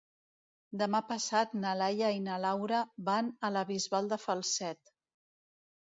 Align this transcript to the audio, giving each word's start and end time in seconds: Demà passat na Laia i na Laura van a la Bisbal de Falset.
Demà 0.81 1.01
passat 1.09 1.53
na 1.65 1.75
Laia 1.83 2.11
i 2.17 2.25
na 2.29 2.39
Laura 2.47 2.83
van 3.13 3.31
a 3.51 3.55
la 3.61 3.67
Bisbal 3.75 4.13
de 4.17 4.23
Falset. 4.27 4.95